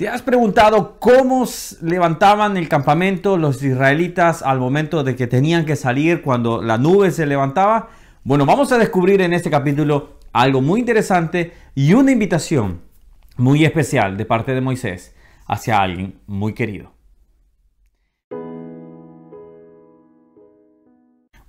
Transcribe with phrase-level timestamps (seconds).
[0.00, 1.46] ¿Te has preguntado cómo
[1.82, 7.10] levantaban el campamento los israelitas al momento de que tenían que salir cuando la nube
[7.10, 7.90] se levantaba?
[8.24, 12.80] Bueno, vamos a descubrir en este capítulo algo muy interesante y una invitación
[13.36, 15.14] muy especial de parte de Moisés
[15.46, 16.94] hacia alguien muy querido.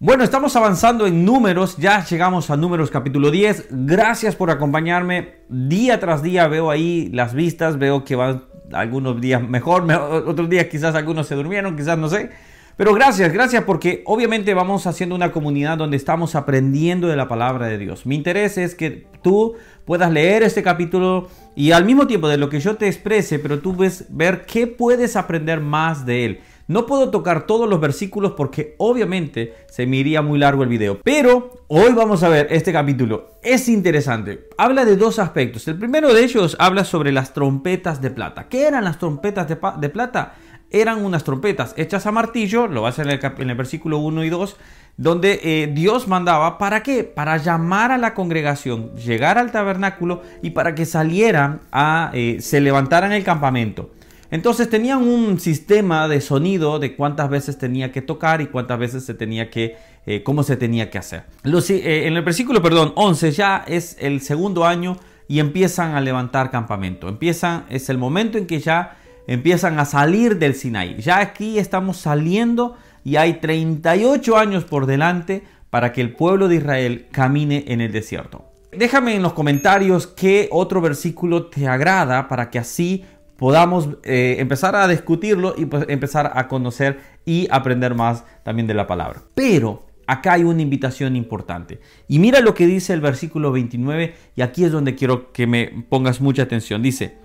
[0.04, 3.68] Bueno, estamos avanzando en números, ya llegamos a números capítulo 10.
[3.70, 5.36] Gracias por acompañarme.
[5.48, 9.86] Día tras día veo ahí las vistas, veo que van algunos días mejor,
[10.26, 12.32] otros días quizás algunos se durmieron, quizás no sé.
[12.78, 17.68] Pero gracias, gracias porque obviamente vamos haciendo una comunidad donde estamos aprendiendo de la palabra
[17.68, 18.08] de Dios.
[18.08, 19.54] Mi interés es que tú
[19.86, 23.60] puedas leer este capítulo y al mismo tiempo de lo que yo te exprese, pero
[23.60, 26.40] tú ves ver qué puedes aprender más de él.
[26.72, 31.02] No puedo tocar todos los versículos porque obviamente se me iría muy largo el video.
[31.04, 33.32] Pero hoy vamos a ver este capítulo.
[33.44, 34.48] Es interesante.
[34.58, 35.68] Habla de dos aspectos.
[35.68, 38.48] El primero de ellos habla sobre las trompetas de plata.
[38.48, 40.36] ¿Qué eran las trompetas de, plata?
[40.70, 44.30] Eran unas trompetas hechas a martillo, lo va a hacer en el, versículo 1 y
[44.30, 44.56] 2,
[44.96, 47.04] donde eh, Dios mandaba, ¿para qué?
[47.04, 52.62] Para llamar a la congregación, llegar al tabernáculo y para que salieran a, eh, se
[52.62, 53.90] levantaran el campamento.
[54.32, 59.04] Entonces tenían un sistema de sonido de cuántas veces tenía que tocar y cuántas veces
[59.04, 61.24] se tenía que, eh, cómo se tenía que hacer.
[61.44, 66.50] Eh, en el versículo, perdón, 11 ya es el segundo año y empiezan a levantar
[66.50, 67.10] campamento.
[67.10, 70.96] Empiezan, es el momento en que ya empiezan a salir del Sinaí.
[71.02, 76.56] Ya aquí estamos saliendo y hay 38 años por delante para que el pueblo de
[76.56, 78.46] Israel camine en el desierto.
[78.72, 83.04] Déjame en los comentarios qué otro versículo te agrada para que así
[83.42, 88.76] podamos eh, empezar a discutirlo y pues, empezar a conocer y aprender más también de
[88.76, 89.24] la palabra.
[89.34, 91.82] Pero acá hay una invitación importante.
[92.08, 95.86] Y mira lo que dice el versículo 29 y aquí es donde quiero que me
[95.90, 96.84] pongas mucha atención.
[96.84, 97.18] Dice,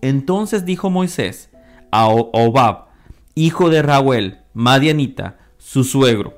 [0.00, 1.50] entonces dijo Moisés
[1.92, 2.86] a Obab,
[3.36, 6.34] hijo de Raúl, Madianita, su suegro,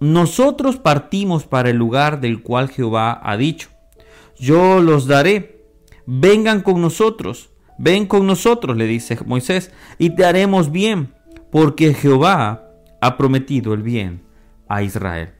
[0.00, 3.68] nosotros partimos para el lugar del cual Jehová ha dicho,
[4.38, 5.66] yo los daré,
[6.06, 7.51] vengan con nosotros
[7.82, 11.12] Ven con nosotros, le dice Moisés, y te haremos bien,
[11.50, 12.70] porque Jehová
[13.00, 14.22] ha prometido el bien
[14.68, 15.30] a Israel.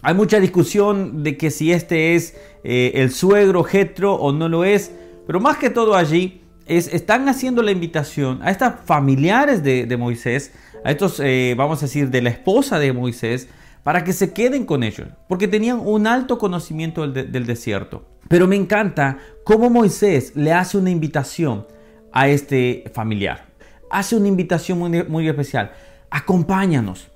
[0.00, 2.34] Hay mucha discusión de que si este es
[2.64, 4.92] eh, el suegro Jetro o no lo es,
[5.26, 10.54] pero más que todo allí es, están haciendo la invitación a estas familiares de, Moisés,
[10.86, 13.46] a estos, eh, vamos a decir, de la esposa de Moisés,
[13.82, 18.04] para que se queden con ellos, porque tenían un alto conocimiento del, desierto.
[18.28, 21.66] Pero me encanta cómo Moisés le hace una invitación
[22.12, 23.46] a este familiar.
[23.90, 25.72] Hace una invitación muy, muy especial.
[26.10, 27.08] Acompáñanos,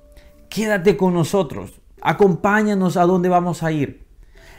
[0.49, 4.07] quédate con nosotros, acompáñanos a dónde vamos a ir.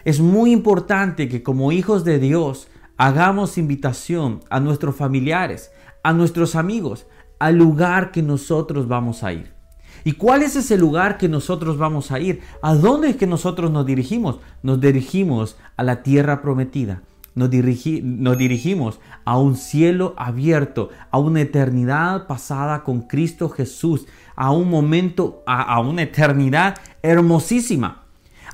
[0.05, 5.71] Es muy importante que como hijos de Dios hagamos invitación a nuestros familiares,
[6.03, 7.07] a nuestros amigos,
[7.39, 9.53] al lugar que nosotros vamos a ir.
[10.03, 12.41] ¿Y cuál es ese lugar que nosotros vamos a ir?
[12.61, 14.39] ¿A dónde es que nosotros nos dirigimos?
[14.61, 17.01] Nos dirigimos a la tierra prometida.
[17.35, 17.49] Nos,
[18.03, 24.05] nos, dirigimos a un cielo abierto, a una eternidad pasada con Cristo Jesús,
[24.35, 28.03] a un momento, a, a una eternidad hermosísima.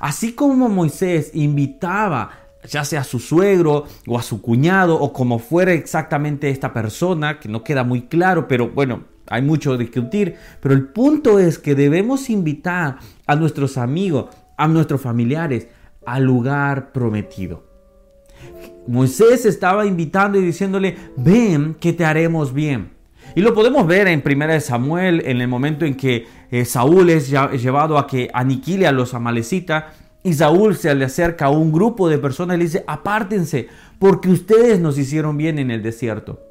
[0.00, 2.30] Así como Moisés invitaba
[2.68, 7.38] ya sea a su suegro o a su cuñado o como fuera exactamente esta persona,
[7.40, 11.58] que no queda muy claro, pero bueno, hay mucho de discutir, pero el punto es
[11.58, 14.26] que debemos invitar a nuestros amigos,
[14.56, 15.68] a nuestros familiares
[16.04, 17.64] al lugar prometido.
[18.86, 22.90] Moisés estaba invitando y diciéndole, ven que te haremos bien.
[23.36, 27.30] Y lo podemos ver en 1 Samuel, en el momento en que eh, Saúl es
[27.30, 29.84] llevado a que aniquile a los amalecitas.
[30.24, 33.68] Y Saúl se le acerca a un grupo de personas y le dice, apártense,
[34.00, 36.49] porque ustedes nos hicieron bien en el desierto.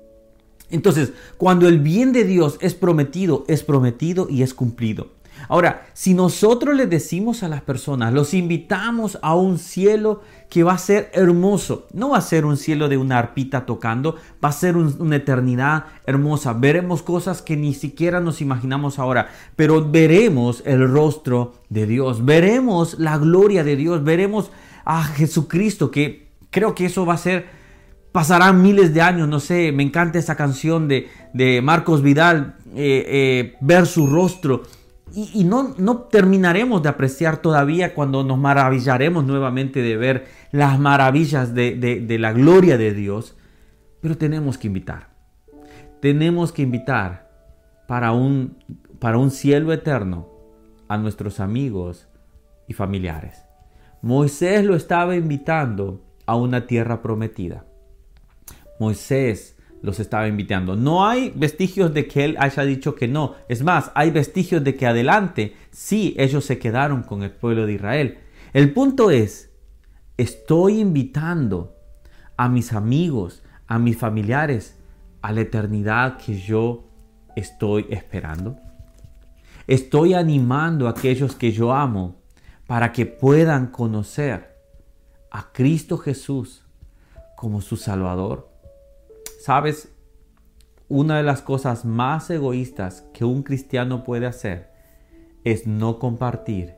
[0.71, 5.19] Entonces, cuando el bien de Dios es prometido, es prometido y es cumplido.
[5.47, 10.73] Ahora, si nosotros le decimos a las personas, los invitamos a un cielo que va
[10.73, 14.53] a ser hermoso, no va a ser un cielo de una arpita tocando, va a
[14.53, 16.53] ser una eternidad hermosa.
[16.53, 22.99] Veremos cosas que ni siquiera nos imaginamos ahora, pero veremos el rostro de Dios, veremos
[22.99, 24.51] la gloria de Dios, veremos
[24.85, 27.58] a Jesucristo, que creo que eso va a ser
[28.11, 33.05] pasarán miles de años, no sé, me encanta esa canción de, de Marcos Vidal, eh,
[33.07, 34.63] eh, ver su rostro.
[35.13, 41.55] Y, no, no terminaremos de apreciar todavía cuando nos maravillaremos nuevamente de ver las maravillas
[41.55, 43.35] de, de la gloria de Dios.
[44.01, 45.09] Pero tenemos que invitar.
[45.99, 47.27] Tenemos que invitar
[47.87, 48.57] para un,
[48.99, 50.29] para un cielo eterno
[50.87, 52.07] a nuestros amigos
[52.67, 53.45] y familiares.
[54.03, 57.65] Moisés lo estaba invitando a una tierra prometida.
[58.79, 60.75] Moisés los estaba invitando.
[60.75, 63.35] No hay vestigios de que él haya dicho que no.
[63.47, 67.73] Es más, hay vestigios de que adelante sí ellos se quedaron con el pueblo de
[67.73, 68.17] Israel.
[68.53, 69.51] El punto es,
[70.17, 71.75] estoy invitando
[72.35, 74.77] a mis amigos, a mis familiares,
[75.21, 76.89] a la eternidad que yo
[77.35, 78.57] estoy esperando.
[79.67, 82.21] Estoy animando a aquellos que yo amo
[82.65, 84.55] para que puedan conocer
[85.31, 86.65] a Cristo Jesús
[87.35, 88.49] como su Salvador.
[89.39, 89.87] Sabes,
[90.89, 94.69] una de las cosas más egoístas que un cristiano puede hacer
[95.45, 96.75] es no compartir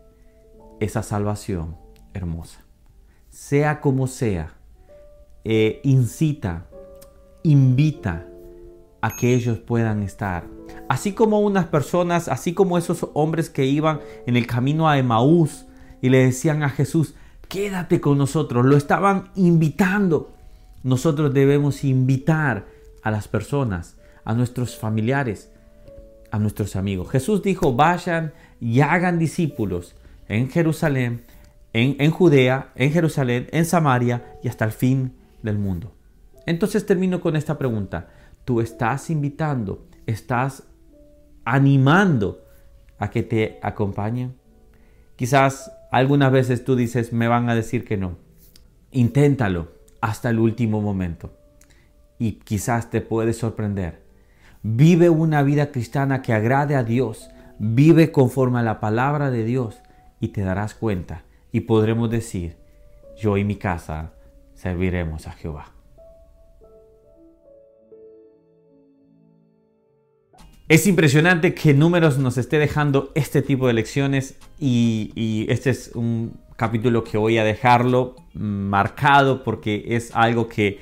[0.80, 1.75] esa salvación
[2.13, 2.63] hermosa.
[3.30, 4.54] Sea como sea,
[5.44, 6.68] eh, incita,
[7.42, 8.28] invita
[9.02, 10.46] a que ellos puedan estar.
[10.88, 15.66] Así como unas personas, así como esos hombres que iban en el camino a Emaús
[16.00, 17.16] y le decían a Jesús,
[17.48, 20.36] quédate con nosotros, lo estaban invitando.
[20.83, 22.66] Nosotros debemos invitar
[23.04, 25.51] a las personas, a nuestros familiares,
[26.31, 27.10] a nuestros amigos.
[27.10, 29.95] Jesús dijo, vayan y hagan discípulos
[30.28, 31.24] en Jerusalén,
[31.74, 35.94] en, Judea, en Jerusalén, en Samaria y hasta el fin del mundo.
[36.45, 38.10] Entonces termino con esta pregunta
[38.45, 40.63] tú estás invitando, estás
[41.45, 42.44] animando
[42.98, 44.36] a que te acompañen.
[45.16, 48.18] Quizás algunas veces tú dices, me van a decir que no.
[48.92, 51.31] Inténtalo hasta el último momento
[52.18, 54.03] y quizás te puede sorprender.
[54.63, 59.81] Vive una vida cristiana que agrade a Dios, vive conforme a la palabra de Dios
[60.19, 62.57] y te darás cuenta y podremos decir,
[63.18, 64.13] yo y mi casa
[64.53, 65.71] serviremos a Jehová.
[70.71, 76.39] Es impresionante que Números nos esté dejando este tipo de lecciones y, este es un
[76.62, 80.80] capítulo que voy a dejarlo marcado porque es algo que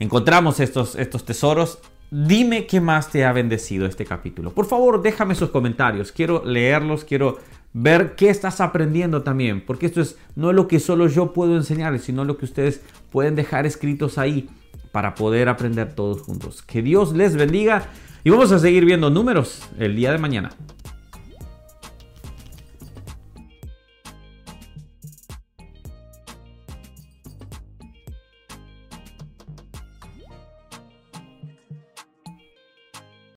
[0.00, 1.78] encontramos estos, estos tesoros.
[2.10, 4.50] Dime qué más te ha bendecido este capítulo.
[4.50, 6.10] Por favor, déjame sus comentarios.
[6.10, 7.38] Quiero leerlos, quiero
[7.72, 12.02] ver qué estás aprendiendo también, porque esto es no lo que solo yo puedo enseñarles,
[12.02, 12.82] sino lo que ustedes
[13.12, 14.48] pueden dejar escritos ahí
[14.90, 16.60] para poder aprender todos juntos.
[16.62, 17.86] Que Dios les bendiga.
[18.24, 20.50] Y vamos a seguir viendo números el día de mañana.